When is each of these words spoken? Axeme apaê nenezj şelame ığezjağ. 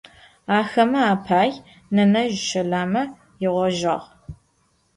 Axeme 0.57 1.01
apaê 1.13 1.51
nenezj 1.95 2.37
şelame 2.49 3.03
ığezjağ. 3.47 3.97